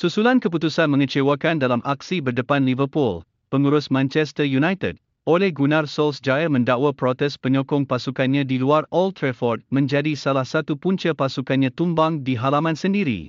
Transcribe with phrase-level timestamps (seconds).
[0.00, 3.20] Susulan keputusan mengecewakan dalam aksi berdepan Liverpool,
[3.52, 4.96] pengurus Manchester United,
[5.28, 11.12] Ole Gunnar Solskjaer mendakwa protes penyokong pasukannya di luar Old Trafford menjadi salah satu punca
[11.12, 13.28] pasukannya tumbang di halaman sendiri.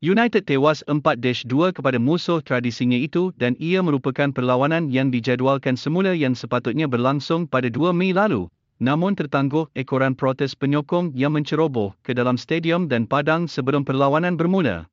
[0.00, 1.44] United tewas 4-2
[1.76, 7.68] kepada musuh tradisinya itu dan ia merupakan perlawanan yang dijadualkan semula yang sepatutnya berlangsung pada
[7.68, 8.48] 2 Mei lalu,
[8.80, 14.88] namun tertangguh ekoran protes penyokong yang menceroboh ke dalam stadium dan padang sebelum perlawanan bermula.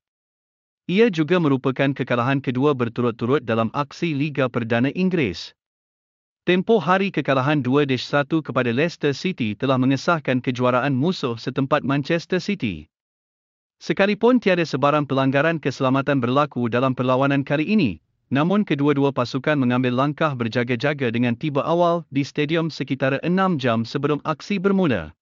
[0.83, 5.55] Ia juga merupakan kekalahan kedua berturut-turut dalam aksi Liga Perdana Inggeris.
[6.43, 12.91] Tempoh hari kekalahan 2-1 kepada Leicester City telah mengesahkan kejuaraan musuh setempat Manchester City.
[13.79, 20.35] Sekalipun tiada sebarang pelanggaran keselamatan berlaku dalam perlawanan kali ini, namun kedua-dua pasukan mengambil langkah
[20.35, 25.15] berjaga-jaga dengan tiba awal di stadium sekitar 6 jam sebelum aksi bermula.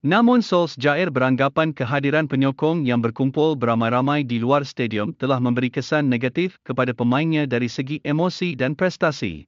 [0.00, 6.56] Namun Solskjaer beranggapan kehadiran penyokong yang berkumpul beramai-ramai di luar stadium telah memberi kesan negatif
[6.64, 9.44] kepada pemainnya dari segi emosi dan prestasi.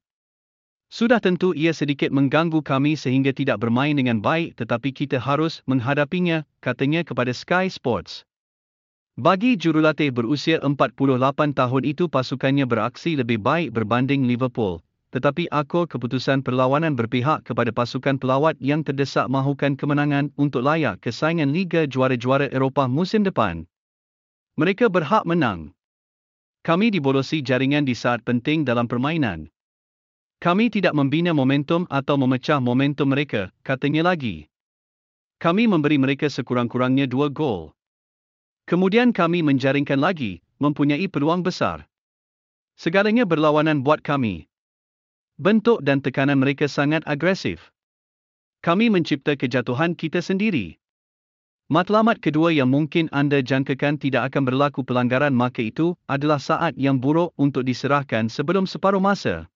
[0.92, 6.44] Sudah tentu ia sedikit mengganggu kami sehingga tidak bermain dengan baik tetapi kita harus menghadapinya,
[6.60, 8.28] katanya kepada Sky Sports.
[9.16, 10.76] Bagi jurulatih berusia 48
[11.56, 18.16] tahun itu pasukannya beraksi lebih baik berbanding Liverpool, tetapi akor keputusan perlawanan berpihak kepada pasukan
[18.16, 23.68] pelawat yang terdesak mahukan kemenangan untuk layak ke saingan Liga Juara-Juara Eropah musim depan.
[24.56, 25.76] Mereka berhak menang.
[26.64, 29.52] Kami dibolosi jaringan di saat penting dalam permainan.
[30.40, 34.48] Kami tidak membina momentum atau memecah momentum mereka, katanya lagi.
[35.38, 37.76] Kami memberi mereka sekurang-kurangnya dua gol.
[38.64, 41.84] Kemudian kami menjaringkan lagi, mempunyai peluang besar.
[42.78, 44.46] Segalanya berlawanan buat kami,
[45.40, 47.72] bentuk dan tekanan mereka sangat agresif.
[48.62, 50.78] Kami mencipta kejatuhan kita sendiri.
[51.72, 57.00] Matlamat kedua yang mungkin anda jangkakan tidak akan berlaku pelanggaran maka itu adalah saat yang
[57.00, 59.48] buruk untuk diserahkan sebelum separuh masa.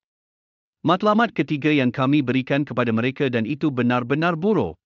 [0.80, 4.80] Matlamat ketiga yang kami berikan kepada mereka dan itu benar-benar buruk.